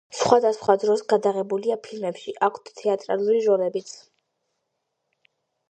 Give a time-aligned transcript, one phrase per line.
[0.19, 3.95] სხვადასხვა დროს გადაღებულია ფილმებში, აქვს თეატრალური როლებიც.